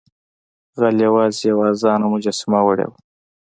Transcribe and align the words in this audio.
غل 0.79 0.95
یوازې 1.07 1.41
یوه 1.51 1.63
ارزانه 1.69 2.05
مجسمه 2.13 2.59
وړې 2.63 2.85
وه. 2.89 2.97